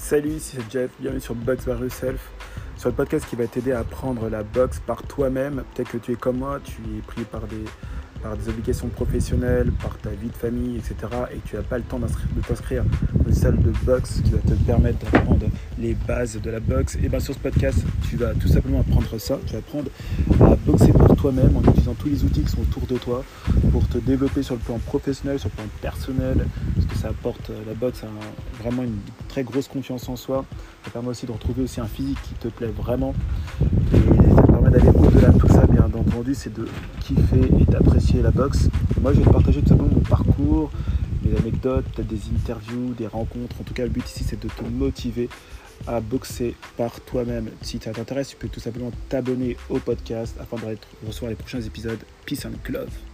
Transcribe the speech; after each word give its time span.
Salut, 0.00 0.38
c'est 0.40 0.58
Jeff, 0.72 0.90
bienvenue 0.98 1.20
sur 1.20 1.36
Box 1.36 1.66
by 1.66 1.72
Yourself, 1.72 2.30
sur 2.76 2.88
le 2.88 2.96
podcast 2.96 3.26
qui 3.28 3.36
va 3.36 3.46
t'aider 3.46 3.70
à 3.70 3.80
apprendre 3.80 4.28
la 4.28 4.42
boxe 4.42 4.80
par 4.84 5.02
toi-même. 5.04 5.62
Peut-être 5.72 5.92
que 5.92 5.98
tu 5.98 6.12
es 6.12 6.14
comme 6.16 6.38
moi, 6.38 6.58
tu 6.64 6.80
es 6.96 7.02
pris 7.06 7.22
par 7.22 7.42
des, 7.42 8.48
obligations 8.48 8.88
professionnelles, 8.88 9.70
par 9.70 9.96
ta 9.98 10.10
vie 10.10 10.28
de 10.28 10.36
famille, 10.36 10.78
etc. 10.78 10.96
Et 11.32 11.38
tu 11.44 11.54
n'as 11.54 11.62
pas 11.62 11.78
le 11.78 11.84
temps 11.84 12.00
de 12.00 12.06
t'inscrire 12.40 12.82
dans 13.14 13.28
une 13.28 13.34
salle 13.34 13.60
de 13.62 13.70
boxe 13.84 14.20
qui 14.24 14.32
va 14.32 14.38
te 14.38 14.54
permettre 14.64 14.98
d'apprendre 14.98 15.46
les 15.78 15.94
bases 15.94 16.40
de 16.40 16.50
la 16.50 16.60
boxe. 16.60 16.96
Et 17.04 17.08
bien 17.08 17.20
sur 17.20 17.34
ce 17.34 17.38
podcast, 17.38 17.78
tu 18.08 18.16
vas 18.16 18.34
tout 18.34 18.48
simplement 18.48 18.80
apprendre 18.80 19.16
ça. 19.18 19.38
Tu 19.46 19.52
vas 19.52 19.58
apprendre 19.58 19.90
à 20.40 20.56
boxer 20.56 20.92
par 20.92 21.14
toi-même 21.14 21.56
en 21.56 21.62
utilisant 21.62 21.94
tous 21.94 22.08
les 22.08 22.24
outils 22.24 22.42
qui 22.42 22.50
sont 22.50 22.62
autour 22.62 22.86
de 22.86 22.96
toi 22.96 23.22
pour 23.70 23.86
te 23.86 23.98
développer 23.98 24.42
sur 24.42 24.56
le 24.56 24.60
plan 24.60 24.78
professionnel, 24.78 25.38
sur 25.38 25.50
le 25.50 25.56
plan 25.56 25.70
personnel, 25.80 26.46
parce 26.74 26.86
que 26.86 26.96
ça 26.96 27.08
apporte 27.08 27.52
la 27.66 27.74
boxe 27.74 28.02
vraiment 28.60 28.82
une 28.82 28.98
très 29.30 29.44
grosse 29.44 29.68
confiance 29.68 30.08
en 30.08 30.16
soi. 30.16 30.44
Ça 30.84 30.90
permet 30.90 31.08
aussi 31.08 31.24
de 31.24 31.32
retrouver 31.32 31.62
aussi 31.62 31.80
un 31.80 31.86
physique 31.86 32.18
qui 32.22 32.34
te 32.34 32.48
plaît 32.48 32.72
vraiment. 32.76 33.14
Et 33.94 34.34
ça 34.34 34.42
permet 34.42 34.70
d'aller 34.70 34.88
au-delà 34.88 35.28
de 35.28 35.38
tout 35.38 35.48
ça, 35.48 35.66
bien 35.66 35.84
entendu, 35.84 36.34
c'est 36.34 36.52
de 36.52 36.66
kiffer 37.00 37.48
et 37.60 37.64
d'apprécier 37.64 38.22
la 38.22 38.32
boxe. 38.32 38.68
Moi, 39.00 39.12
je 39.12 39.20
vais 39.20 39.24
te 39.24 39.30
partager 39.30 39.62
tout 39.62 39.68
simplement 39.68 39.90
mon 39.94 40.00
parcours, 40.00 40.70
mes 41.24 41.36
anecdotes, 41.38 41.84
peut-être 41.94 42.08
des 42.08 42.20
interviews, 42.34 42.94
des 42.94 43.06
rencontres. 43.06 43.56
En 43.60 43.64
tout 43.64 43.74
cas, 43.74 43.84
le 43.84 43.90
but 43.90 44.04
ici, 44.08 44.24
c'est 44.26 44.40
de 44.40 44.48
te 44.48 44.64
motiver 44.64 45.28
à 45.86 46.00
boxer 46.00 46.56
par 46.76 47.00
toi-même. 47.00 47.50
Si 47.62 47.78
ça 47.78 47.92
t'intéresse, 47.92 48.28
tu 48.28 48.36
peux 48.36 48.48
tout 48.48 48.60
simplement 48.60 48.90
t'abonner 49.08 49.56
au 49.68 49.78
podcast 49.78 50.36
afin 50.40 50.56
de 50.56 50.76
recevoir 51.06 51.30
les 51.30 51.36
prochains 51.36 51.60
épisodes. 51.60 52.00
Peace 52.26 52.44
and 52.44 52.70
love. 52.70 53.09